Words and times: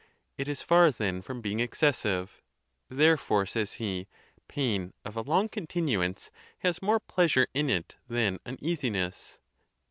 It 0.35 0.47
is 0.47 0.63
far, 0.63 0.89
then, 0.89 1.21
from 1.21 1.41
being 1.41 1.59
excessive. 1.59 2.41
Therefore, 2.89 3.45
says 3.45 3.73
he, 3.73 4.07
pain 4.47 4.93
of 5.05 5.15
a 5.15 5.21
long 5.21 5.47
continuance 5.47 6.31
has 6.61 6.81
more 6.81 6.99
pleasure 6.99 7.45
in 7.53 7.69
it 7.69 7.97
than 8.07 8.39
uneasiness. 8.43 9.37